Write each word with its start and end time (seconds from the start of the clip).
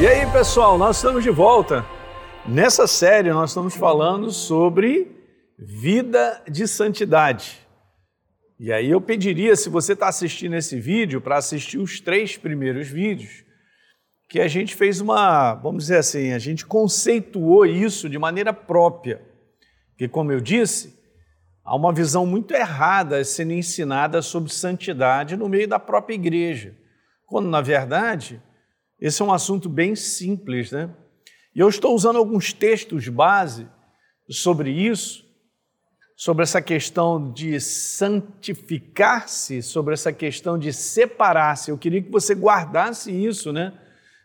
E 0.00 0.06
aí, 0.06 0.24
pessoal, 0.32 0.78
nós 0.78 0.96
estamos 0.96 1.22
de 1.22 1.28
volta. 1.28 1.84
Nessa 2.48 2.86
série, 2.86 3.28
nós 3.28 3.50
estamos 3.50 3.76
falando 3.76 4.30
sobre 4.30 5.14
vida 5.58 6.42
de 6.48 6.66
santidade. 6.66 7.58
E 8.58 8.72
aí, 8.72 8.88
eu 8.88 8.98
pediria, 8.98 9.54
se 9.54 9.68
você 9.68 9.92
está 9.92 10.08
assistindo 10.08 10.56
esse 10.56 10.80
vídeo, 10.80 11.20
para 11.20 11.36
assistir 11.36 11.76
os 11.76 12.00
três 12.00 12.34
primeiros 12.38 12.88
vídeos, 12.88 13.44
que 14.26 14.40
a 14.40 14.48
gente 14.48 14.74
fez 14.74 15.02
uma, 15.02 15.52
vamos 15.56 15.84
dizer 15.84 15.98
assim, 15.98 16.32
a 16.32 16.38
gente 16.38 16.64
conceituou 16.64 17.66
isso 17.66 18.08
de 18.08 18.18
maneira 18.18 18.54
própria. 18.54 19.20
Porque, 19.90 20.08
como 20.08 20.32
eu 20.32 20.40
disse, 20.40 20.98
há 21.62 21.76
uma 21.76 21.92
visão 21.92 22.24
muito 22.24 22.54
errada 22.54 23.22
sendo 23.22 23.52
ensinada 23.52 24.22
sobre 24.22 24.50
santidade 24.50 25.36
no 25.36 25.46
meio 25.46 25.68
da 25.68 25.78
própria 25.78 26.14
igreja, 26.14 26.74
quando, 27.26 27.50
na 27.50 27.60
verdade, 27.60 28.40
esse 29.00 29.22
é 29.22 29.24
um 29.24 29.32
assunto 29.32 29.68
bem 29.68 29.96
simples, 29.96 30.70
né? 30.70 30.90
E 31.54 31.60
eu 31.60 31.68
estou 31.68 31.94
usando 31.94 32.16
alguns 32.16 32.52
textos 32.52 33.08
base 33.08 33.66
sobre 34.28 34.70
isso, 34.70 35.24
sobre 36.16 36.42
essa 36.42 36.60
questão 36.60 37.32
de 37.32 37.58
santificar-se, 37.58 39.62
sobre 39.62 39.94
essa 39.94 40.12
questão 40.12 40.58
de 40.58 40.72
separar-se. 40.72 41.70
Eu 41.70 41.78
queria 41.78 42.02
que 42.02 42.10
você 42.10 42.34
guardasse 42.34 43.10
isso, 43.10 43.52
né? 43.52 43.72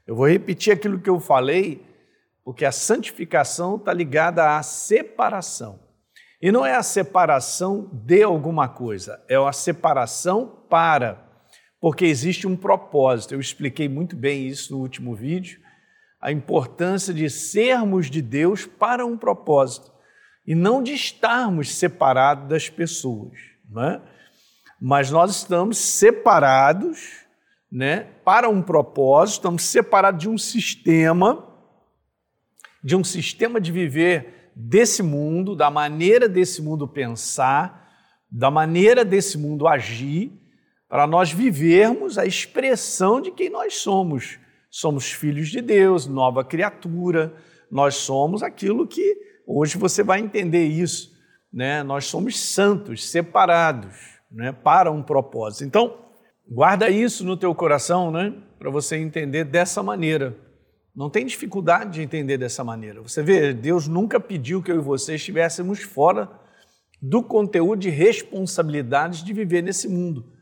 Eu 0.05 0.15
vou 0.15 0.27
repetir 0.27 0.73
aquilo 0.73 0.99
que 0.99 1.09
eu 1.09 1.19
falei, 1.19 1.83
porque 2.43 2.65
a 2.65 2.71
santificação 2.71 3.77
está 3.77 3.93
ligada 3.93 4.57
à 4.57 4.61
separação. 4.61 5.79
E 6.41 6.51
não 6.51 6.65
é 6.65 6.75
a 6.75 6.83
separação 6.83 7.89
de 7.91 8.21
alguma 8.21 8.67
coisa, 8.67 9.23
é 9.27 9.35
a 9.35 9.51
separação 9.51 10.63
para 10.69 11.24
porque 11.79 12.05
existe 12.05 12.47
um 12.47 12.55
propósito. 12.55 13.33
Eu 13.33 13.39
expliquei 13.39 13.87
muito 13.87 14.15
bem 14.15 14.47
isso 14.47 14.73
no 14.73 14.81
último 14.81 15.15
vídeo, 15.15 15.59
a 16.19 16.31
importância 16.31 17.13
de 17.13 17.29
sermos 17.29 18.09
de 18.09 18.21
Deus 18.21 18.65
para 18.65 19.05
um 19.05 19.17
propósito 19.17 19.91
e 20.45 20.55
não 20.55 20.81
de 20.81 20.93
estarmos 20.93 21.75
separados 21.75 22.47
das 22.47 22.69
pessoas, 22.69 23.37
né? 23.69 24.01
mas 24.79 25.09
nós 25.09 25.35
estamos 25.35 25.77
separados 25.77 27.25
né, 27.71 28.01
para 28.23 28.49
um 28.49 28.61
propósito, 28.61 29.35
estamos 29.35 29.63
separados 29.63 30.21
de 30.21 30.29
um 30.29 30.37
sistema, 30.37 31.47
de 32.83 32.95
um 32.95 33.03
sistema 33.03 33.59
de 33.59 33.71
viver 33.71 34.51
desse 34.55 35.03
mundo, 35.03 35.55
da 35.55 35.69
maneira 35.69 36.29
desse 36.29 36.61
mundo 36.61 36.87
pensar, 36.87 37.91
da 38.31 38.49
maneira 38.49 39.03
desse 39.03 39.37
mundo 39.37 39.67
agir, 39.67 40.31
para 40.87 41.07
nós 41.07 41.31
vivermos 41.31 42.17
a 42.17 42.25
expressão 42.25 43.19
de 43.19 43.31
quem 43.31 43.49
nós 43.49 43.77
somos. 43.77 44.39
Somos 44.69 45.11
filhos 45.11 45.49
de 45.49 45.61
Deus, 45.61 46.05
nova 46.05 46.43
criatura, 46.43 47.33
nós 47.71 47.95
somos 47.95 48.43
aquilo 48.43 48.87
que 48.87 49.17
hoje 49.47 49.77
você 49.77 50.03
vai 50.03 50.19
entender 50.19 50.65
isso, 50.65 51.11
né? 51.51 51.81
Nós 51.81 52.05
somos 52.05 52.39
santos, 52.39 53.09
separados, 53.09 53.95
né, 54.31 54.51
para 54.51 54.91
um 54.91 55.01
propósito. 55.01 55.63
Então, 55.63 55.97
guarda 56.47 56.89
isso 56.89 57.25
no 57.25 57.37
teu 57.37 57.55
coração, 57.55 58.11
né, 58.11 58.33
para 58.59 58.69
você 58.69 58.97
entender 58.97 59.45
dessa 59.45 59.81
maneira. 59.81 60.35
Não 60.95 61.09
tem 61.09 61.25
dificuldade 61.25 61.93
de 61.93 62.01
entender 62.01 62.37
dessa 62.37 62.63
maneira. 62.63 63.01
Você 63.01 63.23
vê, 63.23 63.53
Deus 63.53 63.87
nunca 63.87 64.19
pediu 64.19 64.61
que 64.61 64.71
eu 64.71 64.77
e 64.77 64.83
você 64.83 65.15
estivéssemos 65.15 65.81
fora 65.81 66.29
do 67.01 67.23
conteúdo 67.23 67.79
de 67.79 67.89
responsabilidades 67.89 69.23
de 69.23 69.33
viver 69.33 69.61
nesse 69.61 69.87
mundo 69.87 70.34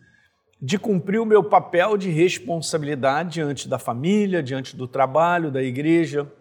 de 0.66 0.80
cumprir 0.80 1.19
o 1.19 1.25
meu 1.25 1.44
papel 1.44 1.97
de 1.97 2.09
responsabilidade 2.09 3.31
diante 3.33 3.67
da 3.67 3.78
família, 3.78 4.41
diante 4.41 4.78
do 4.78 4.88
trabalho, 4.88 5.51
da 5.51 5.62
igreja, 5.62 6.31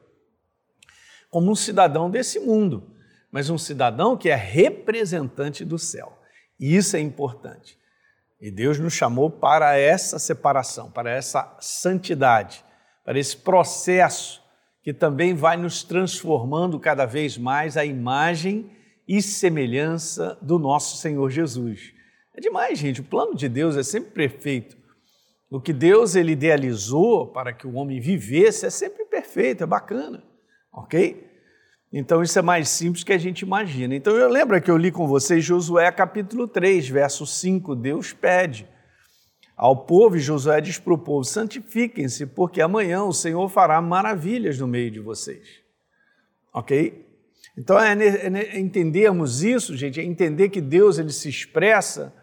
como 1.29 1.51
um 1.51 1.57
cidadão 1.57 2.09
desse 2.09 2.39
mundo, 2.39 2.95
mas 3.33 3.51
um 3.51 3.59
cidadão 3.59 4.17
que 4.17 4.29
é 4.29 4.37
representante 4.37 5.65
do 5.65 5.77
céu. 5.77 6.17
E 6.61 6.77
isso 6.77 6.97
é 6.97 7.01
importante. 7.01 7.77
E 8.41 8.49
Deus 8.49 8.79
nos 8.79 8.93
chamou 8.93 9.29
para 9.29 9.77
essa 9.77 10.21
separação, 10.21 10.89
para 10.89 11.11
essa 11.11 11.57
santidade, 11.59 12.65
para 13.05 13.19
esse 13.19 13.37
processo 13.37 14.41
que 14.85 14.95
também 14.95 15.35
vai 15.35 15.57
nos 15.57 15.83
transformando 15.83 16.79
cada 16.79 17.07
vez 17.07 17.37
mais 17.37 17.77
à 17.77 17.85
imagem 17.85 18.71
e 19.09 19.21
semelhança 19.21 20.39
do 20.41 20.61
nosso 20.61 20.97
Senhor 20.99 21.29
Jesus. 21.29 21.92
É 22.35 22.41
demais, 22.41 22.79
gente. 22.79 23.01
O 23.01 23.05
plano 23.05 23.35
de 23.35 23.49
Deus 23.49 23.77
é 23.77 23.83
sempre 23.83 24.11
perfeito. 24.11 24.77
O 25.51 25.61
que 25.61 25.73
Deus 25.73 26.15
ele 26.15 26.33
idealizou 26.33 27.27
para 27.27 27.53
que 27.53 27.67
o 27.67 27.75
homem 27.75 28.01
vivesse 28.01 28.65
é 28.65 28.71
sempre 28.71 29.05
perfeito, 29.05 29.63
é 29.63 29.67
bacana, 29.67 30.25
ok? 30.73 31.31
Então 31.93 32.23
isso 32.23 32.39
é 32.39 32.43
mais 32.43 32.71
simples 32.71 33.05
que 33.05 33.13
a 33.13 33.19
gente 33.19 33.41
imagina. 33.41 33.95
Então 33.95 34.17
eu 34.17 34.31
lembro 34.31 34.61
que 34.63 34.71
eu 34.71 34.79
li 34.79 34.91
com 34.91 35.07
vocês 35.07 35.45
Josué 35.45 35.93
capítulo 35.93 36.49
3, 36.49 36.89
verso 36.89 37.27
5, 37.27 37.77
Deus 37.77 38.15
pede 38.15 38.67
ao 39.55 39.85
povo, 39.85 40.17
e 40.17 40.21
Josué 40.21 40.59
diz 40.63 40.79
para 40.79 40.95
o 40.95 40.99
povo, 40.99 41.23
santifiquem-se, 41.23 42.25
porque 42.25 42.63
amanhã 42.63 43.05
o 43.05 43.13
Senhor 43.13 43.47
fará 43.51 43.81
maravilhas 43.83 44.59
no 44.59 44.67
meio 44.67 44.91
de 44.91 45.01
vocês. 45.01 45.47
Ok? 46.55 47.07
Então 47.59 47.79
é, 47.79 47.93
é 47.93 48.59
entendermos 48.59 49.43
isso, 49.43 49.77
gente, 49.77 50.01
é 50.01 50.03
entender 50.03 50.49
que 50.49 50.63
Deus 50.63 50.99
ele 50.99 51.13
se 51.13 51.29
expressa 51.29 52.22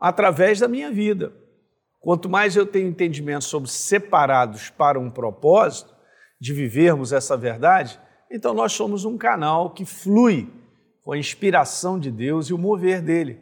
através 0.00 0.60
da 0.60 0.68
minha 0.68 0.90
vida. 0.90 1.32
Quanto 2.00 2.28
mais 2.28 2.56
eu 2.56 2.64
tenho 2.64 2.88
entendimento 2.88 3.44
sobre 3.44 3.68
separados 3.68 4.70
para 4.70 4.98
um 4.98 5.10
propósito, 5.10 5.96
de 6.40 6.52
vivermos 6.52 7.12
essa 7.12 7.36
verdade, 7.36 8.00
então 8.30 8.54
nós 8.54 8.72
somos 8.72 9.04
um 9.04 9.18
canal 9.18 9.70
que 9.70 9.84
flui 9.84 10.48
com 11.02 11.12
a 11.12 11.18
inspiração 11.18 11.98
de 11.98 12.10
Deus 12.10 12.48
e 12.48 12.54
o 12.54 12.58
mover 12.58 13.02
dele 13.02 13.40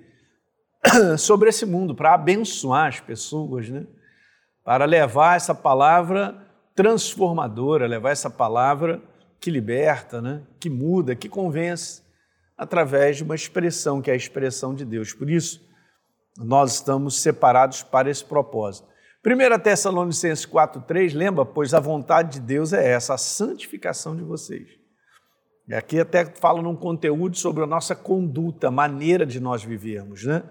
sobre 1.18 1.48
esse 1.48 1.66
mundo, 1.66 1.94
para 1.94 2.14
abençoar 2.14 2.88
as 2.88 3.00
pessoas, 3.00 3.68
né? 3.68 3.86
para 4.64 4.84
levar 4.84 5.36
essa 5.36 5.54
palavra 5.54 6.42
transformadora, 6.74 7.86
levar 7.86 8.10
essa 8.10 8.30
palavra 8.30 9.02
que 9.40 9.50
liberta, 9.50 10.22
né? 10.22 10.42
que 10.58 10.70
muda, 10.70 11.14
que 11.14 11.28
convence, 11.28 12.02
através 12.56 13.18
de 13.18 13.24
uma 13.24 13.34
expressão 13.34 14.00
que 14.00 14.10
é 14.10 14.14
a 14.14 14.16
expressão 14.16 14.74
de 14.74 14.84
Deus. 14.84 15.12
Por 15.12 15.28
isso, 15.28 15.65
nós 16.38 16.74
estamos 16.74 17.20
separados 17.20 17.82
para 17.82 18.10
esse 18.10 18.24
propósito. 18.24 18.88
1 19.26 19.58
Tessalonicenses 19.58 20.46
4,3, 20.46 21.14
lembra? 21.14 21.44
Pois 21.44 21.74
a 21.74 21.80
vontade 21.80 22.34
de 22.34 22.40
Deus 22.40 22.72
é 22.72 22.92
essa, 22.92 23.14
a 23.14 23.18
santificação 23.18 24.14
de 24.14 24.22
vocês. 24.22 24.68
E 25.66 25.74
aqui 25.74 25.98
até 25.98 26.24
fala 26.24 26.62
num 26.62 26.76
conteúdo 26.76 27.36
sobre 27.36 27.64
a 27.64 27.66
nossa 27.66 27.96
conduta, 27.96 28.68
a 28.68 28.70
maneira 28.70 29.26
de 29.26 29.40
nós 29.40 29.64
vivermos, 29.64 30.24
né? 30.24 30.44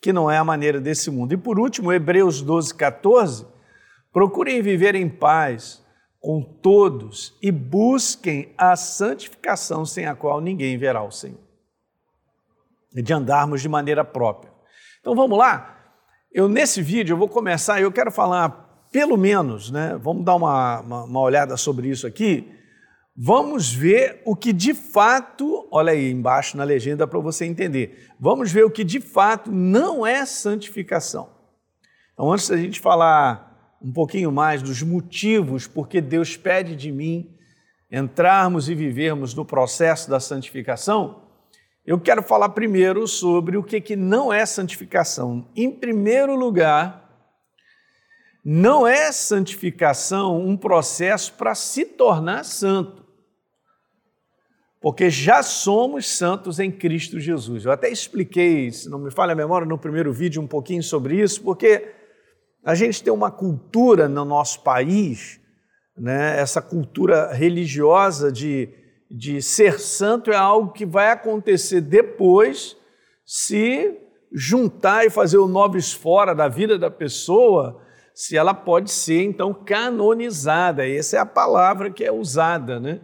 que 0.00 0.12
não 0.12 0.30
é 0.30 0.38
a 0.38 0.44
maneira 0.44 0.80
desse 0.80 1.10
mundo. 1.10 1.34
E 1.34 1.36
por 1.36 1.58
último, 1.58 1.92
Hebreus 1.92 2.40
12, 2.40 2.74
14, 2.74 3.46
procurem 4.12 4.62
viver 4.62 4.94
em 4.94 5.08
paz 5.08 5.84
com 6.20 6.42
todos 6.42 7.36
e 7.42 7.50
busquem 7.50 8.54
a 8.56 8.76
santificação 8.76 9.84
sem 9.84 10.06
a 10.06 10.14
qual 10.14 10.40
ninguém 10.40 10.78
verá 10.78 11.02
o 11.02 11.10
Senhor. 11.10 11.40
De 12.92 13.12
andarmos 13.12 13.60
de 13.60 13.68
maneira 13.68 14.04
própria 14.04 14.49
então 15.00 15.14
vamos 15.14 15.38
lá? 15.38 15.78
Eu 16.32 16.48
nesse 16.48 16.80
vídeo 16.80 17.14
eu 17.14 17.18
vou 17.18 17.28
começar, 17.28 17.80
eu 17.80 17.90
quero 17.90 18.10
falar 18.10 18.88
pelo 18.92 19.16
menos, 19.16 19.70
né? 19.70 19.98
Vamos 20.00 20.24
dar 20.24 20.34
uma, 20.34 20.80
uma, 20.80 21.04
uma 21.04 21.20
olhada 21.20 21.56
sobre 21.56 21.88
isso 21.88 22.06
aqui. 22.06 22.52
Vamos 23.16 23.72
ver 23.72 24.22
o 24.24 24.34
que 24.34 24.52
de 24.52 24.72
fato, 24.72 25.68
olha 25.70 25.92
aí 25.92 26.10
embaixo 26.10 26.56
na 26.56 26.64
legenda 26.64 27.06
para 27.06 27.18
você 27.18 27.44
entender. 27.44 28.08
Vamos 28.18 28.50
ver 28.50 28.64
o 28.64 28.70
que 28.70 28.82
de 28.82 29.00
fato 29.00 29.50
não 29.52 30.06
é 30.06 30.24
santificação. 30.24 31.28
Então, 32.14 32.32
antes 32.32 32.48
da 32.48 32.56
gente 32.56 32.80
falar 32.80 33.76
um 33.82 33.92
pouquinho 33.92 34.30
mais 34.30 34.62
dos 34.62 34.82
motivos 34.82 35.66
porque 35.66 36.00
Deus 36.00 36.36
pede 36.36 36.76
de 36.76 36.92
mim 36.92 37.34
entrarmos 37.90 38.68
e 38.68 38.74
vivermos 38.74 39.34
no 39.34 39.44
processo 39.44 40.08
da 40.08 40.20
santificação, 40.20 41.29
eu 41.86 41.98
quero 41.98 42.22
falar 42.22 42.50
primeiro 42.50 43.06
sobre 43.08 43.56
o 43.56 43.62
que, 43.62 43.80
que 43.80 43.96
não 43.96 44.32
é 44.32 44.44
santificação. 44.44 45.48
Em 45.56 45.70
primeiro 45.70 46.34
lugar, 46.34 47.10
não 48.44 48.86
é 48.86 49.10
santificação 49.12 50.40
um 50.40 50.56
processo 50.56 51.32
para 51.34 51.54
se 51.54 51.84
tornar 51.84 52.44
santo, 52.44 53.04
porque 54.80 55.10
já 55.10 55.42
somos 55.42 56.08
santos 56.08 56.58
em 56.58 56.70
Cristo 56.70 57.20
Jesus. 57.20 57.64
Eu 57.64 57.72
até 57.72 57.90
expliquei, 57.90 58.70
se 58.70 58.88
não 58.88 58.98
me 58.98 59.10
falha 59.10 59.32
a 59.32 59.36
memória, 59.36 59.66
no 59.66 59.76
primeiro 59.76 60.12
vídeo 60.12 60.40
um 60.40 60.46
pouquinho 60.46 60.82
sobre 60.82 61.20
isso, 61.20 61.42
porque 61.42 61.92
a 62.64 62.74
gente 62.74 63.02
tem 63.02 63.12
uma 63.12 63.30
cultura 63.30 64.08
no 64.08 64.24
nosso 64.24 64.62
país, 64.62 65.40
né, 65.96 66.38
essa 66.38 66.62
cultura 66.62 67.32
religiosa 67.32 68.32
de 68.32 68.79
de 69.10 69.42
ser 69.42 69.80
santo 69.80 70.30
é 70.30 70.36
algo 70.36 70.72
que 70.72 70.86
vai 70.86 71.10
acontecer 71.10 71.80
depois 71.80 72.76
se 73.26 73.98
juntar 74.32 75.04
e 75.04 75.10
fazer 75.10 75.38
o 75.38 75.48
nobres 75.48 75.92
fora 75.92 76.32
da 76.32 76.46
vida 76.46 76.78
da 76.78 76.90
pessoa, 76.90 77.82
se 78.14 78.36
ela 78.36 78.54
pode 78.54 78.90
ser 78.90 79.24
então 79.24 79.52
canonizada. 79.52 80.88
Essa 80.88 81.16
é 81.16 81.20
a 81.20 81.26
palavra 81.26 81.90
que 81.90 82.04
é 82.04 82.12
usada, 82.12 82.78
né? 82.78 83.00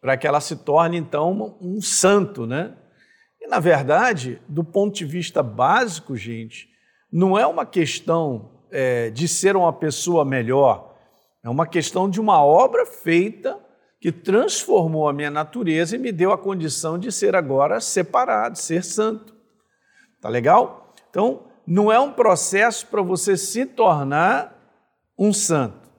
Para 0.00 0.16
que 0.16 0.26
ela 0.26 0.40
se 0.40 0.56
torne 0.56 0.96
então 0.96 1.56
um 1.60 1.80
santo, 1.80 2.46
né? 2.46 2.76
E 3.40 3.46
na 3.46 3.60
verdade, 3.60 4.42
do 4.48 4.64
ponto 4.64 4.96
de 4.96 5.04
vista 5.04 5.42
básico, 5.42 6.16
gente, 6.16 6.68
não 7.12 7.38
é 7.38 7.46
uma 7.46 7.64
questão 7.64 8.50
é, 8.72 9.10
de 9.10 9.28
ser 9.28 9.54
uma 9.56 9.72
pessoa 9.72 10.24
melhor, 10.24 10.96
é 11.44 11.48
uma 11.48 11.66
questão 11.66 12.10
de 12.10 12.20
uma 12.20 12.44
obra 12.44 12.84
feita 12.84 13.58
que 14.00 14.10
transformou 14.10 15.08
a 15.08 15.12
minha 15.12 15.30
natureza 15.30 15.94
e 15.94 15.98
me 15.98 16.10
deu 16.10 16.32
a 16.32 16.38
condição 16.38 16.98
de 16.98 17.12
ser 17.12 17.36
agora 17.36 17.80
separado, 17.80 18.56
ser 18.56 18.82
santo. 18.82 19.34
Tá 20.20 20.28
legal? 20.28 20.94
Então, 21.10 21.46
não 21.66 21.92
é 21.92 22.00
um 22.00 22.12
processo 22.12 22.86
para 22.86 23.02
você 23.02 23.36
se 23.36 23.66
tornar 23.66 24.56
um 25.18 25.32
santo, 25.34 25.90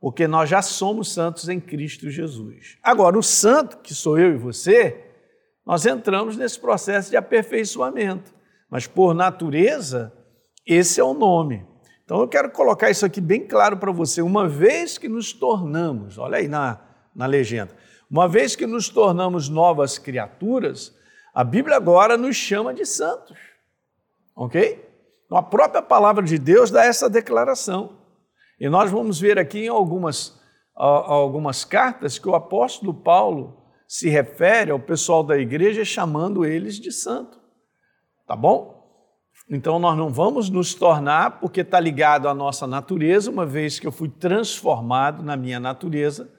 porque 0.00 0.26
nós 0.26 0.50
já 0.50 0.60
somos 0.60 1.12
santos 1.12 1.48
em 1.48 1.60
Cristo 1.60 2.10
Jesus. 2.10 2.76
Agora, 2.82 3.16
o 3.16 3.22
santo, 3.22 3.78
que 3.78 3.94
sou 3.94 4.18
eu 4.18 4.34
e 4.34 4.36
você, 4.36 5.04
nós 5.64 5.86
entramos 5.86 6.36
nesse 6.36 6.58
processo 6.58 7.10
de 7.10 7.16
aperfeiçoamento, 7.16 8.34
mas 8.68 8.88
por 8.88 9.14
natureza, 9.14 10.12
esse 10.66 11.00
é 11.00 11.04
o 11.04 11.14
nome. 11.14 11.64
Então 12.04 12.20
eu 12.20 12.28
quero 12.28 12.50
colocar 12.50 12.90
isso 12.90 13.06
aqui 13.06 13.20
bem 13.20 13.46
claro 13.46 13.76
para 13.76 13.92
você. 13.92 14.20
Uma 14.20 14.48
vez 14.48 14.98
que 14.98 15.08
nos 15.08 15.32
tornamos, 15.32 16.18
olha 16.18 16.38
aí 16.38 16.48
na, 16.48 16.87
na 17.18 17.26
legenda, 17.26 17.76
uma 18.08 18.28
vez 18.28 18.54
que 18.54 18.64
nos 18.64 18.88
tornamos 18.88 19.48
novas 19.48 19.98
criaturas, 19.98 20.96
a 21.34 21.42
Bíblia 21.42 21.76
agora 21.76 22.16
nos 22.16 22.36
chama 22.36 22.72
de 22.72 22.86
santos. 22.86 23.36
Ok? 24.36 24.86
Então, 25.26 25.36
a 25.36 25.42
própria 25.42 25.82
palavra 25.82 26.22
de 26.22 26.38
Deus 26.38 26.70
dá 26.70 26.84
essa 26.84 27.10
declaração. 27.10 27.98
E 28.58 28.68
nós 28.68 28.88
vamos 28.90 29.20
ver 29.20 29.36
aqui 29.36 29.64
em 29.64 29.68
algumas, 29.68 30.40
algumas 30.74 31.64
cartas 31.64 32.20
que 32.20 32.28
o 32.28 32.36
apóstolo 32.36 32.94
Paulo 32.94 33.62
se 33.86 34.08
refere 34.08 34.70
ao 34.70 34.78
pessoal 34.78 35.24
da 35.24 35.36
igreja 35.36 35.84
chamando 35.84 36.44
eles 36.44 36.76
de 36.76 36.92
santo. 36.92 37.38
Tá 38.26 38.36
bom? 38.36 38.78
Então 39.50 39.78
nós 39.78 39.96
não 39.96 40.12
vamos 40.12 40.48
nos 40.48 40.72
tornar, 40.72 41.40
porque 41.40 41.62
está 41.62 41.80
ligado 41.80 42.28
à 42.28 42.34
nossa 42.34 42.66
natureza, 42.66 43.30
uma 43.30 43.46
vez 43.46 43.80
que 43.80 43.86
eu 43.86 43.92
fui 43.92 44.08
transformado 44.08 45.22
na 45.22 45.36
minha 45.36 45.58
natureza, 45.58 46.30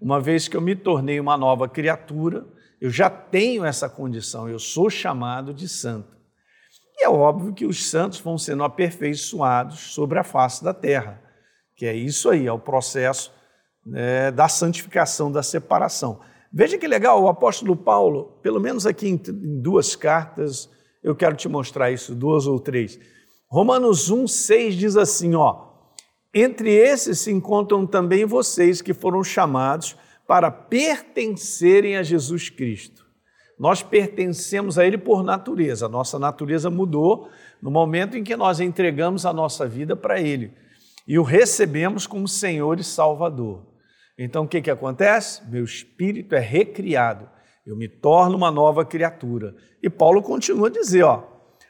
uma 0.00 0.20
vez 0.20 0.48
que 0.48 0.56
eu 0.56 0.60
me 0.60 0.76
tornei 0.76 1.18
uma 1.18 1.36
nova 1.36 1.68
criatura, 1.68 2.46
eu 2.80 2.90
já 2.90 3.10
tenho 3.10 3.64
essa 3.64 3.88
condição, 3.88 4.48
eu 4.48 4.58
sou 4.58 4.88
chamado 4.88 5.52
de 5.52 5.68
santo. 5.68 6.16
E 6.96 7.04
é 7.04 7.08
óbvio 7.08 7.54
que 7.54 7.66
os 7.66 7.90
santos 7.90 8.20
vão 8.20 8.38
sendo 8.38 8.64
aperfeiçoados 8.64 9.94
sobre 9.94 10.18
a 10.18 10.24
face 10.24 10.62
da 10.62 10.74
terra, 10.74 11.22
que 11.76 11.86
é 11.86 11.94
isso 11.94 12.28
aí, 12.30 12.46
é 12.46 12.52
o 12.52 12.58
processo 12.58 13.32
né, 13.84 14.30
da 14.30 14.48
santificação, 14.48 15.30
da 15.30 15.42
separação. 15.42 16.20
Veja 16.52 16.78
que 16.78 16.88
legal, 16.88 17.22
o 17.22 17.28
apóstolo 17.28 17.76
Paulo, 17.76 18.38
pelo 18.42 18.60
menos 18.60 18.86
aqui 18.86 19.08
em 19.08 19.60
duas 19.60 19.94
cartas, 19.94 20.68
eu 21.02 21.14
quero 21.14 21.36
te 21.36 21.48
mostrar 21.48 21.90
isso, 21.90 22.14
duas 22.14 22.46
ou 22.46 22.58
três. 22.58 22.98
Romanos 23.50 24.10
1, 24.10 24.26
6 24.26 24.74
diz 24.74 24.96
assim: 24.96 25.34
ó, 25.34 25.67
entre 26.34 26.70
esses 26.70 27.20
se 27.20 27.30
encontram 27.30 27.86
também 27.86 28.24
vocês 28.24 28.82
que 28.82 28.92
foram 28.92 29.22
chamados 29.24 29.96
para 30.26 30.50
pertencerem 30.50 31.96
a 31.96 32.02
Jesus 32.02 32.50
Cristo. 32.50 33.06
Nós 33.58 33.82
pertencemos 33.82 34.78
a 34.78 34.86
Ele 34.86 34.98
por 34.98 35.24
natureza, 35.24 35.88
nossa 35.88 36.18
natureza 36.18 36.70
mudou 36.70 37.28
no 37.60 37.70
momento 37.70 38.16
em 38.16 38.22
que 38.22 38.36
nós 38.36 38.60
entregamos 38.60 39.26
a 39.26 39.32
nossa 39.32 39.66
vida 39.66 39.96
para 39.96 40.20
Ele 40.20 40.52
e 41.06 41.18
o 41.18 41.22
recebemos 41.22 42.06
como 42.06 42.28
Senhor 42.28 42.78
e 42.78 42.84
Salvador. 42.84 43.66
Então 44.16 44.44
o 44.44 44.48
que, 44.48 44.60
que 44.60 44.70
acontece? 44.70 45.42
Meu 45.48 45.64
espírito 45.64 46.34
é 46.34 46.40
recriado 46.40 47.28
eu 47.68 47.76
me 47.76 47.86
torno 47.86 48.34
uma 48.34 48.50
nova 48.50 48.82
criatura. 48.82 49.54
E 49.82 49.90
Paulo 49.90 50.22
continua 50.22 50.68
a 50.68 50.70
dizer, 50.70 51.02
ó, 51.02 51.22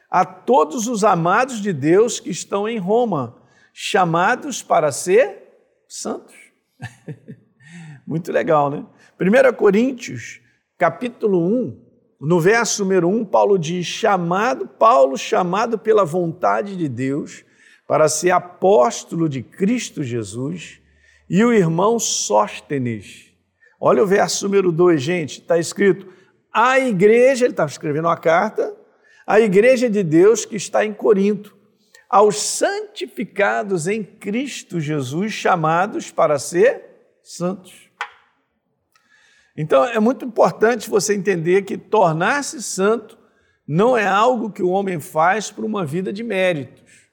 a 0.09 0.23
todos 0.23 0.87
os 0.87 1.03
amados 1.03 1.61
de 1.61 1.73
Deus 1.73 2.21
que 2.21 2.29
estão 2.29 2.69
em 2.69 2.77
Roma, 2.77 3.35
chamados 3.73 4.61
para 4.61 4.91
ser 4.91 5.43
santos. 5.87 6.35
Muito 8.05 8.31
legal, 8.31 8.69
né? 8.69 8.85
1 9.19 9.53
Coríntios, 9.55 10.41
capítulo 10.77 11.39
1, 11.45 11.89
no 12.21 12.39
verso 12.39 12.83
número 12.83 13.07
1, 13.07 13.25
Paulo 13.25 13.57
diz: 13.57 13.85
chamado, 13.85 14.67
Paulo 14.67 15.17
chamado 15.17 15.77
pela 15.77 16.05
vontade 16.05 16.75
de 16.75 16.87
Deus 16.89 17.45
para 17.87 18.07
ser 18.07 18.31
apóstolo 18.31 19.27
de 19.27 19.41
Cristo 19.41 20.03
Jesus, 20.03 20.79
e 21.29 21.43
o 21.43 21.53
irmão 21.53 21.99
Sóstenes, 21.99 23.29
Olha 23.79 24.03
o 24.03 24.07
verso 24.07 24.45
número 24.45 24.71
2, 24.71 25.01
gente, 25.01 25.39
está 25.39 25.57
escrito: 25.57 26.07
a 26.53 26.77
igreja, 26.79 27.45
ele 27.45 27.53
estava 27.53 27.69
escrevendo 27.69 28.05
uma 28.05 28.17
carta, 28.17 28.75
a 29.25 29.39
igreja 29.39 29.89
de 29.89 30.03
Deus 30.03 30.43
que 30.43 30.57
está 30.57 30.83
em 30.83 30.93
Corinto, 30.93 31.55
aos 32.09 32.37
santificados 32.37 33.87
em 33.87 34.03
Cristo 34.03 34.79
Jesus, 34.79 35.31
chamados 35.31 36.09
para 36.09 36.39
ser 36.39 36.83
santos. 37.21 37.89
Então 39.55 39.85
é 39.85 39.99
muito 39.99 40.25
importante 40.25 40.89
você 40.89 41.13
entender 41.13 41.61
que 41.61 41.77
tornar-se 41.77 42.63
santo 42.63 43.17
não 43.67 43.95
é 43.95 44.07
algo 44.07 44.49
que 44.49 44.63
o 44.63 44.69
homem 44.69 44.99
faz 44.99 45.51
por 45.51 45.63
uma 45.63 45.85
vida 45.85 46.11
de 46.11 46.23
méritos, 46.23 47.09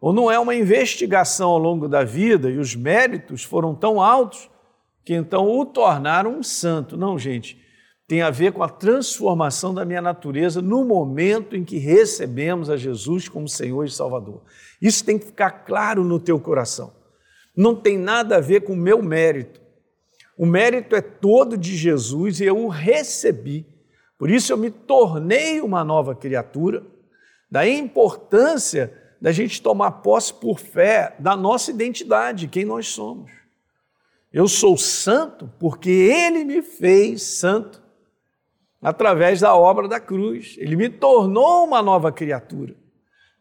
ou 0.00 0.12
não 0.12 0.30
é 0.30 0.38
uma 0.38 0.54
investigação 0.54 1.50
ao 1.50 1.58
longo 1.58 1.86
da 1.86 2.02
vida 2.02 2.50
e 2.50 2.58
os 2.58 2.74
méritos 2.74 3.44
foram 3.44 3.74
tão 3.74 4.00
altos 4.00 4.48
que 5.04 5.12
então 5.14 5.46
o 5.46 5.66
tornaram 5.66 6.38
um 6.38 6.42
santo. 6.42 6.96
Não, 6.96 7.18
gente, 7.18 7.62
tem 8.06 8.20
a 8.20 8.30
ver 8.30 8.52
com 8.52 8.62
a 8.62 8.68
transformação 8.68 9.72
da 9.72 9.84
minha 9.84 10.02
natureza 10.02 10.60
no 10.60 10.84
momento 10.84 11.56
em 11.56 11.64
que 11.64 11.78
recebemos 11.78 12.68
a 12.68 12.76
Jesus 12.76 13.28
como 13.28 13.48
Senhor 13.48 13.84
e 13.84 13.90
Salvador. 13.90 14.42
Isso 14.80 15.04
tem 15.04 15.18
que 15.18 15.26
ficar 15.26 15.50
claro 15.50 16.04
no 16.04 16.20
teu 16.20 16.38
coração. 16.38 16.92
Não 17.56 17.74
tem 17.74 17.96
nada 17.96 18.36
a 18.36 18.40
ver 18.40 18.62
com 18.62 18.74
o 18.74 18.76
meu 18.76 19.02
mérito. 19.02 19.60
O 20.36 20.44
mérito 20.44 20.94
é 20.94 21.00
todo 21.00 21.56
de 21.56 21.76
Jesus 21.76 22.40
e 22.40 22.44
eu 22.44 22.58
o 22.58 22.68
recebi. 22.68 23.66
Por 24.18 24.28
isso 24.28 24.52
eu 24.52 24.56
me 24.56 24.70
tornei 24.70 25.60
uma 25.60 25.82
nova 25.82 26.14
criatura. 26.14 26.84
Daí 27.50 27.74
a 27.74 27.78
importância 27.78 28.92
da 29.20 29.32
gente 29.32 29.62
tomar 29.62 29.92
posse 29.92 30.34
por 30.34 30.58
fé 30.58 31.16
da 31.18 31.34
nossa 31.34 31.70
identidade, 31.70 32.48
quem 32.48 32.64
nós 32.64 32.88
somos. 32.88 33.30
Eu 34.30 34.48
sou 34.48 34.76
santo 34.76 35.50
porque 35.58 35.88
Ele 35.88 36.44
me 36.44 36.60
fez 36.60 37.22
santo 37.22 37.83
através 38.84 39.40
da 39.40 39.56
obra 39.56 39.88
da 39.88 39.98
cruz. 39.98 40.56
Ele 40.58 40.76
me 40.76 40.90
tornou 40.90 41.64
uma 41.64 41.80
nova 41.80 42.12
criatura. 42.12 42.76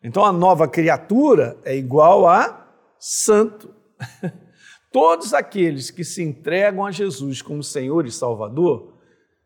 Então 0.01 0.23
a 0.23 0.31
nova 0.31 0.67
criatura 0.69 1.57
é 1.65 1.75
igual 1.75 2.25
a 2.25 2.65
santo. 2.97 3.75
Todos 4.91 5.33
aqueles 5.33 5.91
que 5.91 6.03
se 6.03 6.23
entregam 6.23 6.85
a 6.85 6.91
Jesus 6.91 7.41
como 7.41 7.61
Senhor 7.61 8.05
e 8.05 8.11
Salvador 8.11 8.93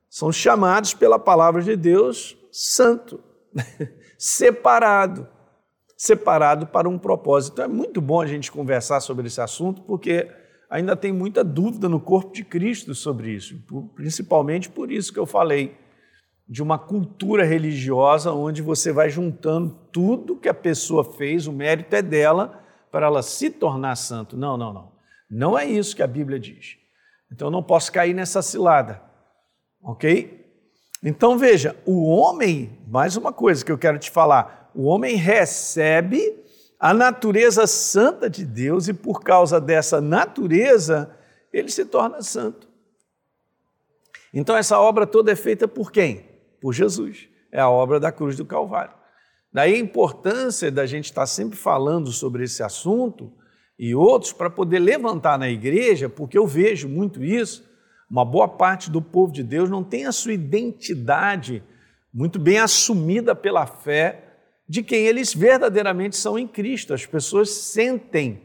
são 0.10 0.32
chamados 0.32 0.94
pela 0.94 1.18
palavra 1.18 1.62
de 1.62 1.76
Deus 1.76 2.38
santo, 2.52 3.20
separado, 4.18 5.28
separado 5.96 6.68
para 6.68 6.88
um 6.88 7.00
propósito. 7.00 7.62
É 7.62 7.68
muito 7.68 8.02
bom 8.02 8.22
a 8.22 8.28
gente 8.28 8.52
conversar 8.52 9.00
sobre 9.00 9.28
esse 9.28 9.42
assunto 9.42 9.82
porque 9.84 10.30
ainda 10.70 10.96
tem 10.96 11.12
muita 11.12 11.44
dúvida 11.44 11.88
no 11.90 12.00
corpo 12.00 12.34
de 12.34 12.44
Cristo 12.44 12.94
sobre 12.94 13.32
isso, 13.32 13.56
principalmente 13.96 14.70
por 14.70 14.92
isso 14.92 15.14
que 15.14 15.20
eu 15.20 15.26
falei 15.26 15.87
de 16.48 16.64
uma 16.64 16.80
cultura 16.80 17.44
religiosa 17.44 18.32
onde 18.32 18.62
você 18.62 18.92
vai 18.92 19.10
juntando 19.10 19.78
tudo 19.92 20.38
que 20.38 20.48
a 20.48 20.54
pessoa 20.54 21.04
fez, 21.04 21.46
o 21.46 21.52
mérito 21.52 21.96
é 21.96 22.02
dela 22.02 22.64
para 22.90 23.08
ela 23.08 23.22
se 23.22 23.50
tornar 23.50 23.96
santo. 23.98 24.38
Não, 24.38 24.56
não, 24.56 24.74
não. 24.74 24.92
Não 25.30 25.60
é 25.60 25.66
isso 25.66 25.96
que 25.96 26.02
a 26.02 26.08
Bíblia 26.08 26.40
diz. 26.40 26.78
Então 27.32 27.48
eu 27.48 27.52
não 27.52 27.62
posso 27.62 27.92
cair 27.92 28.14
nessa 28.14 28.42
cilada. 28.42 29.02
OK? 29.82 30.46
Então 31.04 31.38
veja, 31.38 31.76
o 31.86 32.08
homem, 32.08 32.80
mais 32.88 33.18
uma 33.18 33.34
coisa 33.34 33.64
que 33.64 33.72
eu 33.72 33.78
quero 33.78 34.00
te 34.00 34.10
falar, 34.10 34.72
o 34.74 34.84
homem 34.86 35.16
recebe 35.16 36.44
a 36.80 36.94
natureza 36.94 37.68
santa 37.68 38.30
de 38.30 38.46
Deus 38.46 38.88
e 38.88 38.94
por 38.94 39.22
causa 39.22 39.60
dessa 39.60 40.00
natureza, 40.00 41.14
ele 41.52 41.70
se 41.70 41.86
torna 41.86 42.22
santo. 42.22 42.68
Então 44.34 44.56
essa 44.56 44.80
obra 44.80 45.06
toda 45.06 45.32
é 45.32 45.36
feita 45.36 45.68
por 45.68 45.92
quem? 45.92 46.27
Por 46.68 46.74
Jesus. 46.74 47.30
É 47.50 47.62
a 47.62 47.70
obra 47.70 47.98
da 47.98 48.12
cruz 48.12 48.36
do 48.36 48.44
Calvário. 48.44 48.92
Daí 49.54 49.76
a 49.76 49.80
importância 49.80 50.70
da 50.70 50.86
gente 50.86 51.06
estar 51.06 51.26
sempre 51.26 51.58
falando 51.58 52.12
sobre 52.12 52.44
esse 52.44 52.62
assunto 52.62 53.32
e 53.80 53.96
outros 53.96 54.34
para 54.34 54.50
poder 54.50 54.80
levantar 54.80 55.40
na 55.40 55.50
igreja, 55.50 56.10
porque 56.10 56.38
eu 56.38 56.46
vejo 56.46 56.90
muito 56.90 57.24
isso. 57.24 57.64
Uma 58.12 58.26
boa 58.26 58.50
parte 58.50 58.92
do 58.92 59.02
povo 59.02 59.32
de 59.32 59.44
Deus 59.44 59.70
não 59.70 59.82
tem 59.82 60.08
a 60.08 60.12
sua 60.12 60.34
identidade 60.34 61.64
muito 62.14 62.38
bem 62.38 62.58
assumida 62.60 63.34
pela 63.34 63.66
fé 63.66 64.36
de 64.68 64.84
quem 64.84 65.06
eles 65.06 65.34
verdadeiramente 65.34 66.18
são 66.18 66.38
em 66.38 66.46
Cristo. 66.46 66.94
As 66.94 67.06
pessoas 67.06 67.50
sentem 67.50 68.42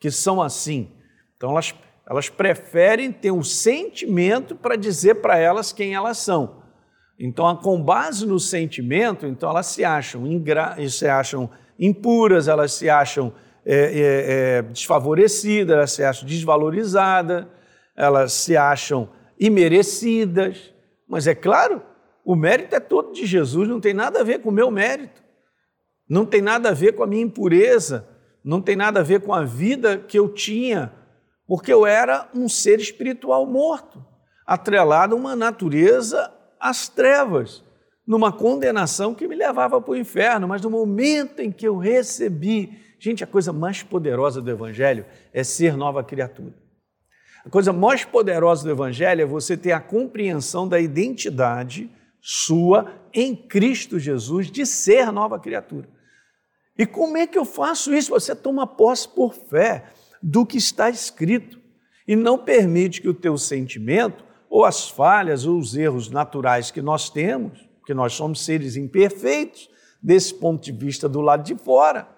que 0.00 0.10
são 0.10 0.40
assim. 0.40 0.92
Então 1.36 1.50
elas, 1.50 1.74
elas 2.08 2.30
preferem 2.30 3.12
ter 3.12 3.32
um 3.32 3.42
sentimento 3.42 4.56
para 4.56 4.76
dizer 4.76 5.16
para 5.16 5.36
elas 5.36 5.74
quem 5.74 5.94
elas 5.94 6.16
são. 6.16 6.64
Então, 7.18 7.56
com 7.56 7.82
base 7.82 8.26
no 8.26 8.38
sentimento, 8.38 9.26
então 9.26 9.48
elas 9.48 9.66
se 9.66 9.84
acham, 9.84 10.26
ingra... 10.26 10.76
se 10.88 11.08
acham 11.08 11.50
impuras, 11.78 12.48
elas 12.48 12.72
se 12.72 12.90
acham 12.90 13.32
é, 13.64 13.74
é, 13.74 14.58
é, 14.58 14.62
desfavorecidas, 14.62 15.74
elas 15.74 15.92
se 15.92 16.04
acham 16.04 16.28
desvalorizadas, 16.28 17.46
elas 17.96 18.32
se 18.32 18.56
acham 18.56 19.08
imerecidas. 19.40 20.72
Mas 21.08 21.26
é 21.26 21.34
claro, 21.34 21.82
o 22.24 22.36
mérito 22.36 22.74
é 22.74 22.80
todo 22.80 23.12
de 23.12 23.24
Jesus, 23.24 23.68
não 23.68 23.80
tem 23.80 23.94
nada 23.94 24.20
a 24.20 24.24
ver 24.24 24.40
com 24.40 24.50
o 24.50 24.52
meu 24.52 24.70
mérito, 24.70 25.22
não 26.08 26.26
tem 26.26 26.42
nada 26.42 26.68
a 26.68 26.72
ver 26.72 26.92
com 26.92 27.02
a 27.02 27.06
minha 27.06 27.22
impureza, 27.22 28.06
não 28.44 28.60
tem 28.60 28.76
nada 28.76 29.00
a 29.00 29.02
ver 29.02 29.20
com 29.20 29.32
a 29.32 29.42
vida 29.42 29.98
que 29.98 30.18
eu 30.18 30.28
tinha, 30.28 30.92
porque 31.46 31.72
eu 31.72 31.86
era 31.86 32.28
um 32.34 32.48
ser 32.48 32.78
espiritual 32.78 33.46
morto, 33.46 34.04
atrelado 34.46 35.14
a 35.14 35.18
uma 35.18 35.34
natureza 35.34 36.32
às 36.60 36.88
trevas, 36.88 37.62
numa 38.06 38.32
condenação 38.32 39.14
que 39.14 39.26
me 39.26 39.34
levava 39.34 39.80
para 39.80 39.90
o 39.90 39.96
inferno, 39.96 40.46
mas 40.46 40.62
no 40.62 40.70
momento 40.70 41.40
em 41.40 41.50
que 41.50 41.66
eu 41.66 41.76
recebi, 41.76 42.78
gente, 42.98 43.24
a 43.24 43.26
coisa 43.26 43.52
mais 43.52 43.82
poderosa 43.82 44.40
do 44.40 44.50
Evangelho 44.50 45.04
é 45.32 45.42
ser 45.42 45.76
nova 45.76 46.04
criatura. 46.04 46.54
A 47.44 47.50
coisa 47.50 47.72
mais 47.72 48.04
poderosa 48.04 48.64
do 48.64 48.70
Evangelho 48.70 49.22
é 49.22 49.26
você 49.26 49.56
ter 49.56 49.72
a 49.72 49.80
compreensão 49.80 50.68
da 50.68 50.80
identidade 50.80 51.90
sua 52.20 52.92
em 53.14 53.36
Cristo 53.36 54.00
Jesus 54.00 54.50
de 54.50 54.66
ser 54.66 55.12
nova 55.12 55.38
criatura. 55.38 55.88
E 56.76 56.84
como 56.84 57.16
é 57.16 57.26
que 57.26 57.38
eu 57.38 57.44
faço 57.44 57.94
isso? 57.94 58.10
Você 58.10 58.34
toma 58.34 58.66
posse 58.66 59.08
por 59.08 59.32
fé 59.32 59.84
do 60.20 60.44
que 60.44 60.58
está 60.58 60.90
escrito 60.90 61.60
e 62.06 62.16
não 62.16 62.36
permite 62.36 63.00
que 63.00 63.08
o 63.08 63.14
teu 63.14 63.38
sentimento 63.38 64.25
ou 64.48 64.64
as 64.64 64.88
falhas 64.88 65.46
ou 65.46 65.58
os 65.58 65.76
erros 65.76 66.10
naturais 66.10 66.70
que 66.70 66.80
nós 66.80 67.10
temos, 67.10 67.68
porque 67.78 67.94
nós 67.94 68.12
somos 68.12 68.44
seres 68.44 68.76
imperfeitos, 68.76 69.68
desse 70.02 70.34
ponto 70.34 70.62
de 70.62 70.72
vista 70.72 71.08
do 71.08 71.20
lado 71.20 71.42
de 71.42 71.54
fora, 71.56 72.08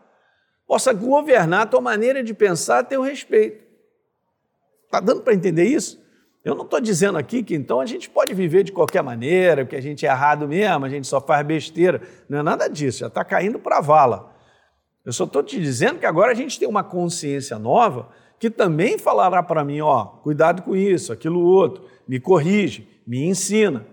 possa 0.67 0.93
governar 0.93 1.63
a 1.63 1.67
tua 1.67 1.81
maneira 1.81 2.23
de 2.23 2.35
pensar 2.35 2.81
a 2.81 2.85
teu 2.85 3.01
respeito. 3.01 3.65
Está 4.85 5.01
dando 5.01 5.23
para 5.23 5.35
entender 5.35 5.65
isso? 5.65 6.03
Eu 6.45 6.55
não 6.55 6.65
estou 6.65 6.81
dizendo 6.81 7.19
aqui 7.19 7.43
que 7.43 7.55
então 7.55 7.81
a 7.81 7.87
gente 7.87 8.09
pode 8.09 8.33
viver 8.33 8.63
de 8.63 8.73
qualquer 8.73 9.03
maneira, 9.03 9.67
que 9.67 9.77
a 9.77 9.81
gente 9.81 10.07
é 10.07 10.09
errado 10.09 10.49
mesmo, 10.49 10.85
a 10.85 10.89
gente 10.89 11.07
só 11.07 11.21
faz 11.21 11.47
besteira. 11.47 12.01
Não 12.29 12.39
é 12.39 12.43
nada 12.43 12.69
disso, 12.69 13.01
já 13.01 13.09
está 13.09 13.25
caindo 13.25 13.59
para 13.59 13.79
a 13.79 13.81
vala. 13.81 14.35
Eu 15.05 15.13
só 15.13 15.25
estou 15.25 15.43
te 15.43 15.61
dizendo 15.61 15.99
que 15.99 16.07
agora 16.07 16.33
a 16.33 16.35
gente 16.35 16.59
tem 16.59 16.69
uma 16.69 16.85
consciência 16.85 17.59
nova 17.59 18.09
que 18.39 18.51
também 18.51 18.99
falará 18.99 19.43
para 19.43 19.65
mim, 19.65 19.81
ó, 19.81 20.05
cuidado 20.05 20.63
com 20.63 20.77
isso, 20.77 21.13
aquilo 21.13 21.41
outro 21.41 21.85
me 22.07 22.19
corrige, 22.19 22.89
me 23.07 23.25
ensina. 23.25 23.87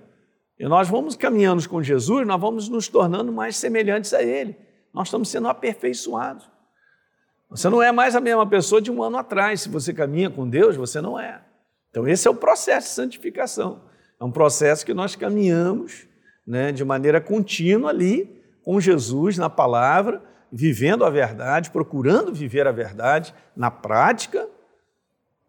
E 0.58 0.66
nós 0.68 0.88
vamos 0.88 1.16
caminhando 1.16 1.68
com 1.68 1.84
Jesus, 1.84 2.26
nós 2.26 2.40
vamos 2.40 2.70
nos 2.70 2.88
tornando 2.88 3.32
mais 3.32 3.58
semelhantes 3.58 4.14
a 4.14 4.24
Ele. 4.24 4.56
Nós 4.94 5.08
estamos 5.08 5.28
sendo 5.28 5.50
aperfeiçoados. 5.50 6.50
Você 7.50 7.70
não 7.70 7.82
é 7.82 7.92
mais 7.92 8.16
a 8.16 8.22
mesma 8.22 8.48
pessoa 8.48 8.82
de 8.82 8.90
um 8.90 9.04
ano 9.04 9.18
atrás. 9.18 9.62
Se 9.62 9.70
você 9.70 9.94
caminha 9.94 10.30
com 10.30 10.48
Deus, 10.48 10.78
você 10.78 11.02
não 11.02 11.20
é. 11.20 11.42
Então, 11.90 12.08
esse 12.08 12.28
é 12.28 12.32
o 12.32 12.36
processo 12.36 12.88
de 12.88 12.94
santificação. 12.94 13.82
É 14.20 14.24
um 14.24 14.32
processo 14.32 14.86
que 14.86 14.94
nós 14.94 15.16
caminhamos 15.16 16.08
né, 16.48 16.72
de 16.72 16.84
maneira 16.86 17.20
contínua 17.20 17.90
ali 17.90 18.42
com 18.64 18.80
Jesus 18.80 19.38
na 19.38 19.50
palavra, 19.50 20.24
vivendo 20.56 21.04
a 21.06 21.10
verdade, 21.10 21.70
procurando 21.70 22.34
viver 22.34 22.66
a 22.66 22.72
verdade 22.72 23.36
na 23.56 23.70
prática. 23.70 24.48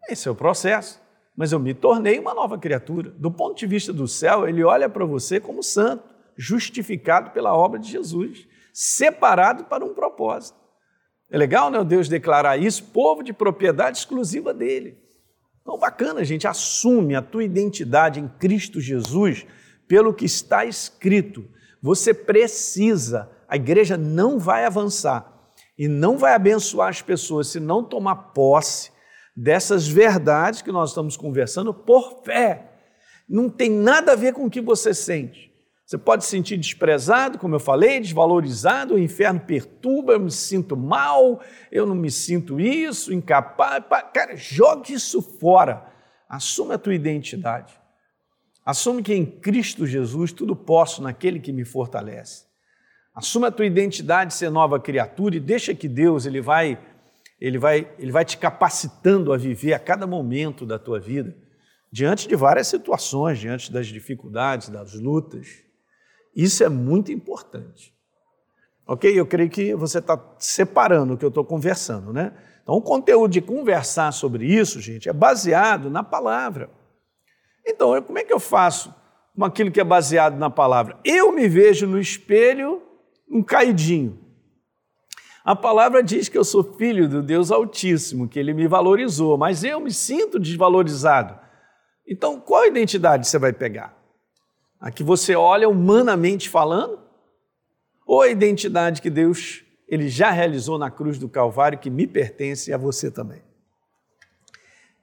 Esse 0.09 0.27
é 0.27 0.31
o 0.31 0.35
processo 0.35 1.01
mas 1.37 1.51
eu 1.51 1.59
me 1.59 1.75
tornei 1.75 2.17
uma 2.17 2.33
nova 2.33 2.57
criatura. 2.57 3.11
Do 3.11 3.29
ponto 3.29 3.55
de 3.55 3.67
vista 3.67 3.93
do 3.93 4.07
céu, 4.07 4.49
ele 4.49 4.63
olha 4.63 4.89
para 4.89 5.05
você 5.05 5.39
como 5.39 5.61
santo, 5.61 6.03
justificado 6.35 7.29
pela 7.29 7.55
obra 7.55 7.79
de 7.79 7.91
Jesus, 7.91 8.47
separado 8.73 9.65
para 9.65 9.85
um 9.85 9.93
propósito. 9.93 10.57
É 11.29 11.37
legal, 11.37 11.69
né, 11.69 11.83
Deus 11.83 12.09
declarar 12.09 12.57
isso, 12.57 12.85
povo 12.85 13.21
de 13.21 13.33
propriedade 13.33 13.99
exclusiva 13.99 14.51
dele. 14.51 14.97
Então, 15.61 15.77
bacana, 15.77 16.25
gente, 16.25 16.47
assume 16.47 17.13
a 17.15 17.21
tua 17.21 17.43
identidade 17.43 18.19
em 18.19 18.27
Cristo 18.27 18.81
Jesus 18.81 19.45
pelo 19.87 20.15
que 20.15 20.25
está 20.25 20.65
escrito. 20.65 21.45
Você 21.83 22.15
precisa, 22.15 23.29
a 23.47 23.55
igreja 23.55 23.97
não 23.97 24.37
vai 24.37 24.65
avançar 24.65 25.33
e 25.77 25.87
não 25.87 26.17
vai 26.17 26.33
abençoar 26.33 26.89
as 26.89 27.01
pessoas 27.01 27.47
se 27.47 27.59
não 27.59 27.83
tomar 27.83 28.15
posse 28.33 28.91
dessas 29.35 29.87
verdades 29.87 30.61
que 30.61 30.71
nós 30.71 30.89
estamos 30.89 31.15
conversando 31.15 31.73
por 31.73 32.23
fé. 32.23 32.71
Não 33.29 33.49
tem 33.49 33.69
nada 33.69 34.13
a 34.13 34.15
ver 34.15 34.33
com 34.33 34.45
o 34.45 34.49
que 34.49 34.59
você 34.59 34.93
sente. 34.93 35.47
Você 35.85 35.97
pode 35.97 36.25
se 36.25 36.31
sentir 36.31 36.57
desprezado, 36.57 37.37
como 37.37 37.55
eu 37.55 37.61
falei, 37.61 38.01
desvalorizado, 38.01 38.95
o 38.95 38.99
inferno 38.99 39.39
perturba, 39.39 40.13
eu 40.13 40.19
me 40.19 40.31
sinto 40.31 40.75
mal, 40.75 41.41
eu 41.71 41.85
não 41.85 41.95
me 41.95 42.11
sinto 42.11 42.59
isso, 42.59 43.13
incapaz. 43.13 43.81
Cara, 44.13 44.35
jogue 44.35 44.93
isso 44.93 45.21
fora. 45.21 45.85
Assume 46.27 46.73
a 46.73 46.77
tua 46.77 46.93
identidade. 46.93 47.73
Assume 48.65 49.01
que 49.01 49.13
em 49.13 49.25
Cristo 49.25 49.85
Jesus 49.85 50.33
tudo 50.33 50.57
posso 50.57 51.01
naquele 51.01 51.39
que 51.39 51.53
me 51.53 51.63
fortalece. 51.63 52.46
Assume 53.17 53.47
a 53.47 53.51
tua 53.51 53.65
identidade, 53.65 54.31
ser 54.31 54.51
nova 54.51 54.79
criatura 54.79 55.35
e 55.35 55.39
deixa 55.39 55.73
que 55.73 55.87
Deus 55.87 56.27
ele 56.27 56.39
vai 56.39 56.77
ele 57.39 57.57
vai, 57.57 57.91
ele 57.97 58.11
vai 58.11 58.23
te 58.23 58.37
capacitando 58.37 59.33
a 59.33 59.37
viver 59.37 59.73
a 59.73 59.79
cada 59.79 60.05
momento 60.07 60.65
da 60.65 60.77
tua 60.77 60.99
vida, 60.99 61.35
diante 61.91 62.27
de 62.27 62.35
várias 62.35 62.67
situações, 62.67 63.39
diante 63.39 63.71
das 63.71 63.87
dificuldades, 63.87 64.69
das 64.69 64.93
lutas. 64.93 65.47
Isso 66.35 66.63
é 66.63 66.69
muito 66.69 67.11
importante. 67.11 67.91
Ok? 68.85 69.19
Eu 69.19 69.25
creio 69.25 69.49
que 69.49 69.73
você 69.75 69.99
está 69.99 70.19
separando 70.37 71.13
o 71.13 71.17
que 71.17 71.25
eu 71.25 71.29
estou 71.29 71.43
conversando, 71.43 72.13
né? 72.13 72.33
Então, 72.63 72.75
o 72.75 72.81
conteúdo 72.81 73.31
de 73.31 73.41
conversar 73.41 74.11
sobre 74.11 74.45
isso, 74.45 74.79
gente, 74.79 75.09
é 75.09 75.13
baseado 75.13 75.89
na 75.89 76.03
palavra. 76.03 76.69
Então, 77.65 77.99
como 78.01 78.19
é 78.19 78.23
que 78.23 78.33
eu 78.33 78.39
faço 78.39 78.93
com 79.35 79.45
aquilo 79.45 79.71
que 79.71 79.79
é 79.79 79.83
baseado 79.83 80.37
na 80.37 80.49
palavra? 80.49 80.99
Eu 81.03 81.31
me 81.31 81.47
vejo 81.47 81.87
no 81.87 81.99
espelho 81.99 82.86
um 83.29 83.43
caidinho. 83.43 84.19
A 85.43 85.55
palavra 85.55 86.03
diz 86.03 86.27
que 86.27 86.37
eu 86.37 86.43
sou 86.43 86.63
filho 86.73 87.07
do 87.07 87.23
Deus 87.23 87.51
Altíssimo, 87.51 88.27
que 88.27 88.37
ele 88.37 88.53
me 88.53 88.67
valorizou, 88.67 89.37
mas 89.37 89.63
eu 89.63 89.79
me 89.79 89.91
sinto 89.91 90.37
desvalorizado. 90.37 91.39
Então, 92.05 92.39
qual 92.39 92.65
identidade 92.65 93.27
você 93.27 93.39
vai 93.39 93.53
pegar? 93.53 93.97
A 94.79 94.91
que 94.91 95.03
você 95.03 95.35
olha 95.35 95.69
humanamente 95.69 96.49
falando? 96.49 96.99
Ou 98.05 98.21
a 98.21 98.27
identidade 98.27 99.01
que 99.01 99.09
Deus 99.09 99.63
ele 99.87 100.09
já 100.09 100.31
realizou 100.31 100.77
na 100.77 100.91
cruz 100.91 101.17
do 101.17 101.29
Calvário, 101.29 101.79
que 101.79 101.89
me 101.89 102.05
pertence 102.05 102.69
e 102.69 102.73
a 102.73 102.77
você 102.77 103.09
também? 103.09 103.41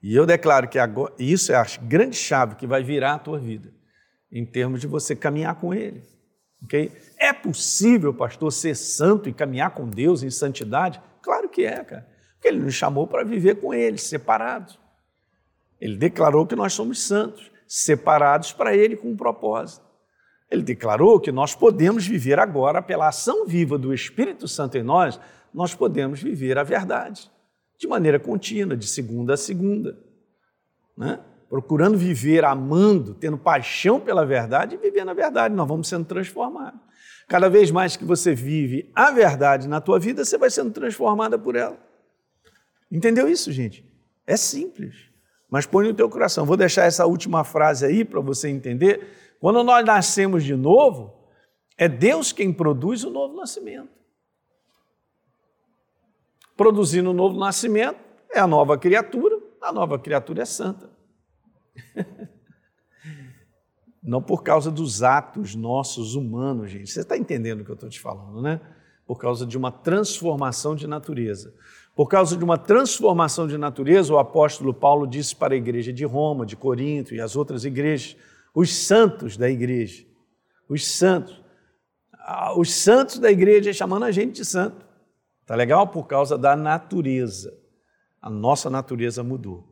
E 0.02 0.14
eu 0.14 0.26
declaro 0.26 0.68
que 0.68 0.78
agora, 0.78 1.14
isso 1.18 1.52
é 1.52 1.56
a 1.56 1.64
grande 1.80 2.16
chave 2.16 2.56
que 2.56 2.66
vai 2.66 2.82
virar 2.82 3.14
a 3.14 3.18
tua 3.18 3.38
vida, 3.38 3.72
em 4.30 4.44
termos 4.44 4.82
de 4.82 4.86
você 4.86 5.16
caminhar 5.16 5.54
com 5.54 5.72
Ele. 5.72 6.02
Okay? 6.64 6.92
É 7.18 7.32
possível, 7.32 8.12
pastor, 8.12 8.52
ser 8.52 8.74
santo 8.74 9.28
e 9.28 9.32
caminhar 9.32 9.70
com 9.70 9.88
Deus 9.88 10.22
em 10.22 10.30
santidade? 10.30 11.00
Claro 11.22 11.48
que 11.48 11.64
é, 11.64 11.82
cara. 11.84 12.08
Porque 12.34 12.48
ele 12.48 12.60
nos 12.60 12.74
chamou 12.74 13.06
para 13.06 13.24
viver 13.24 13.60
com 13.60 13.72
Ele, 13.72 13.96
separados. 13.96 14.78
Ele 15.80 15.96
declarou 15.96 16.46
que 16.46 16.56
nós 16.56 16.72
somos 16.72 17.02
santos, 17.02 17.50
separados 17.66 18.52
para 18.52 18.76
Ele 18.76 18.96
com 18.96 19.10
um 19.10 19.16
propósito. 19.16 19.84
Ele 20.50 20.62
declarou 20.62 21.18
que 21.18 21.32
nós 21.32 21.54
podemos 21.54 22.06
viver 22.06 22.38
agora, 22.38 22.82
pela 22.82 23.08
ação 23.08 23.46
viva 23.46 23.78
do 23.78 23.92
Espírito 23.92 24.46
Santo 24.46 24.76
em 24.76 24.82
nós, 24.82 25.18
nós 25.52 25.74
podemos 25.74 26.22
viver 26.22 26.58
a 26.58 26.62
verdade, 26.62 27.30
de 27.78 27.86
maneira 27.86 28.18
contínua, 28.18 28.76
de 28.76 28.86
segunda 28.86 29.34
a 29.34 29.36
segunda. 29.36 29.98
Né? 30.96 31.18
Procurando 31.54 31.96
viver 31.96 32.44
amando, 32.44 33.14
tendo 33.14 33.38
paixão 33.38 34.00
pela 34.00 34.26
verdade 34.26 34.74
e 34.74 34.76
vivendo 34.76 35.10
a 35.10 35.14
verdade. 35.14 35.54
Nós 35.54 35.68
vamos 35.68 35.86
sendo 35.86 36.04
transformados. 36.04 36.80
Cada 37.28 37.48
vez 37.48 37.70
mais 37.70 37.96
que 37.96 38.04
você 38.04 38.34
vive 38.34 38.90
a 38.92 39.12
verdade 39.12 39.68
na 39.68 39.80
tua 39.80 40.00
vida, 40.00 40.24
você 40.24 40.36
vai 40.36 40.50
sendo 40.50 40.72
transformada 40.72 41.38
por 41.38 41.54
ela. 41.54 41.78
Entendeu 42.90 43.28
isso, 43.28 43.52
gente? 43.52 43.88
É 44.26 44.36
simples, 44.36 44.96
mas 45.48 45.64
põe 45.64 45.86
no 45.86 45.94
teu 45.94 46.10
coração. 46.10 46.44
Vou 46.44 46.56
deixar 46.56 46.86
essa 46.86 47.06
última 47.06 47.44
frase 47.44 47.86
aí 47.86 48.04
para 48.04 48.20
você 48.20 48.48
entender. 48.48 49.36
Quando 49.38 49.62
nós 49.62 49.86
nascemos 49.86 50.42
de 50.42 50.56
novo, 50.56 51.14
é 51.78 51.88
Deus 51.88 52.32
quem 52.32 52.52
produz 52.52 53.04
o 53.04 53.10
novo 53.10 53.36
nascimento. 53.36 53.90
Produzindo 56.56 57.10
o 57.10 57.14
novo 57.14 57.38
nascimento 57.38 58.00
é 58.28 58.40
a 58.40 58.46
nova 58.48 58.76
criatura, 58.76 59.38
a 59.62 59.72
nova 59.72 60.00
criatura 60.00 60.42
é 60.42 60.44
santa. 60.44 60.93
Não 64.02 64.20
por 64.20 64.42
causa 64.42 64.70
dos 64.70 65.02
atos 65.02 65.54
nossos 65.54 66.14
humanos, 66.14 66.70
gente. 66.70 66.90
Você 66.90 67.00
está 67.00 67.16
entendendo 67.16 67.62
o 67.62 67.64
que 67.64 67.70
eu 67.70 67.74
estou 67.74 67.88
te 67.88 67.98
falando, 67.98 68.42
né? 68.42 68.60
Por 69.06 69.18
causa 69.18 69.46
de 69.46 69.56
uma 69.56 69.72
transformação 69.72 70.76
de 70.76 70.86
natureza. 70.86 71.54
Por 71.96 72.06
causa 72.06 72.36
de 72.36 72.44
uma 72.44 72.58
transformação 72.58 73.46
de 73.46 73.56
natureza, 73.56 74.12
o 74.12 74.18
apóstolo 74.18 74.74
Paulo 74.74 75.06
disse 75.06 75.34
para 75.34 75.54
a 75.54 75.56
igreja 75.56 75.92
de 75.92 76.04
Roma, 76.04 76.44
de 76.44 76.56
Corinto 76.56 77.14
e 77.14 77.20
as 77.20 77.36
outras 77.36 77.64
igrejas, 77.64 78.16
os 78.54 78.74
santos 78.74 79.36
da 79.36 79.48
igreja, 79.48 80.04
os 80.68 80.86
santos, 80.86 81.40
os 82.56 82.74
santos 82.74 83.18
da 83.18 83.30
igreja 83.30 83.72
chamando 83.72 84.04
a 84.04 84.10
gente 84.10 84.32
de 84.32 84.44
santo. 84.44 84.84
Tá 85.46 85.54
legal? 85.54 85.86
Por 85.86 86.06
causa 86.06 86.36
da 86.36 86.56
natureza. 86.56 87.56
A 88.20 88.28
nossa 88.28 88.68
natureza 88.68 89.22
mudou. 89.22 89.68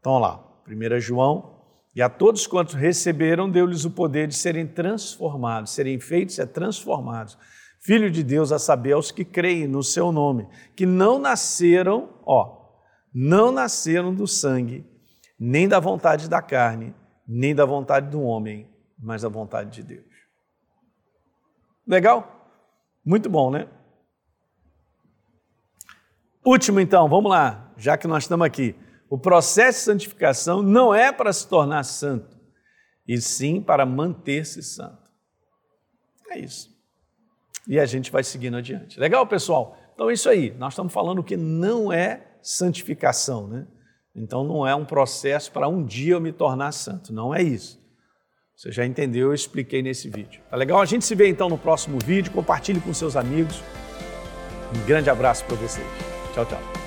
Então, 0.00 0.18
lá, 0.18 0.49
1 0.70 1.00
João, 1.00 1.58
e 1.94 2.00
a 2.00 2.08
todos 2.08 2.46
quantos 2.46 2.74
receberam, 2.74 3.50
deu-lhes 3.50 3.84
o 3.84 3.90
poder 3.90 4.28
de 4.28 4.34
serem 4.34 4.66
transformados, 4.66 5.72
serem 5.72 5.98
feitos 5.98 6.38
e 6.38 6.46
transformados 6.46 7.36
Filho 7.80 8.10
de 8.10 8.22
Deus, 8.22 8.52
a 8.52 8.58
saber, 8.58 8.92
aos 8.92 9.10
que 9.10 9.24
creem 9.24 9.66
no 9.66 9.82
seu 9.82 10.12
nome, 10.12 10.46
que 10.76 10.84
não 10.84 11.18
nasceram, 11.18 12.10
ó, 12.26 12.68
não 13.12 13.50
nasceram 13.50 14.14
do 14.14 14.26
sangue, 14.26 14.86
nem 15.38 15.66
da 15.66 15.80
vontade 15.80 16.28
da 16.28 16.42
carne, 16.42 16.94
nem 17.26 17.54
da 17.54 17.64
vontade 17.64 18.10
do 18.10 18.20
homem, 18.20 18.68
mas 18.98 19.22
da 19.22 19.30
vontade 19.30 19.70
de 19.70 19.82
Deus. 19.82 20.04
Legal? 21.86 22.46
Muito 23.02 23.30
bom, 23.30 23.50
né? 23.50 23.66
Último, 26.44 26.80
então, 26.80 27.08
vamos 27.08 27.30
lá, 27.30 27.72
já 27.78 27.96
que 27.96 28.06
nós 28.06 28.24
estamos 28.24 28.46
aqui. 28.46 28.76
O 29.10 29.18
processo 29.18 29.80
de 29.80 29.84
santificação 29.84 30.62
não 30.62 30.94
é 30.94 31.12
para 31.12 31.32
se 31.32 31.46
tornar 31.46 31.82
santo, 31.82 32.38
e 33.06 33.20
sim 33.20 33.60
para 33.60 33.84
manter-se 33.84 34.62
santo. 34.62 35.10
É 36.30 36.38
isso 36.38 36.70
e 37.70 37.78
a 37.78 37.86
gente 37.86 38.10
vai 38.10 38.24
seguindo 38.24 38.56
adiante. 38.56 38.98
Legal, 38.98 39.26
pessoal? 39.26 39.76
Então 39.94 40.10
é 40.10 40.12
isso 40.12 40.28
aí. 40.28 40.52
Nós 40.58 40.72
estamos 40.72 40.92
falando 40.92 41.22
que 41.22 41.36
não 41.36 41.92
é 41.92 42.26
santificação, 42.42 43.46
né? 43.46 43.66
Então 44.12 44.42
não 44.42 44.66
é 44.66 44.74
um 44.74 44.84
processo 44.84 45.52
para 45.52 45.68
um 45.68 45.84
dia 45.84 46.14
eu 46.14 46.20
me 46.20 46.32
tornar 46.32 46.72
santo. 46.72 47.12
Não 47.12 47.32
é 47.34 47.42
isso. 47.42 47.80
Você 48.56 48.72
já 48.72 48.84
entendeu, 48.84 49.28
eu 49.28 49.34
expliquei 49.34 49.82
nesse 49.82 50.08
vídeo. 50.10 50.42
Tá 50.50 50.56
legal? 50.56 50.80
A 50.80 50.84
gente 50.84 51.04
se 51.04 51.14
vê 51.14 51.28
então 51.28 51.48
no 51.48 51.56
próximo 51.56 51.98
vídeo. 52.04 52.32
Compartilhe 52.32 52.80
com 52.80 52.92
seus 52.92 53.14
amigos. 53.16 53.62
Um 54.74 54.86
grande 54.86 55.08
abraço 55.08 55.44
para 55.44 55.56
vocês. 55.56 55.86
Tchau, 56.34 56.44
tchau. 56.46 56.79